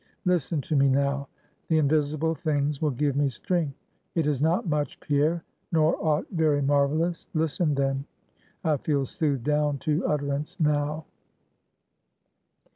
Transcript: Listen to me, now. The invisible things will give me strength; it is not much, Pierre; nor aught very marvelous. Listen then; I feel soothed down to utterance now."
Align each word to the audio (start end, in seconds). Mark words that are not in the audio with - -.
Listen 0.25 0.61
to 0.61 0.75
me, 0.75 0.87
now. 0.89 1.27
The 1.67 1.77
invisible 1.77 2.33
things 2.33 2.81
will 2.81 2.89
give 2.89 3.15
me 3.15 3.29
strength; 3.29 3.75
it 4.15 4.25
is 4.25 4.41
not 4.41 4.65
much, 4.67 4.99
Pierre; 4.99 5.43
nor 5.71 5.95
aught 6.03 6.25
very 6.31 6.59
marvelous. 6.59 7.27
Listen 7.35 7.75
then; 7.75 8.05
I 8.63 8.77
feel 8.77 9.05
soothed 9.05 9.43
down 9.43 9.77
to 9.85 10.03
utterance 10.07 10.59
now." 10.59 11.05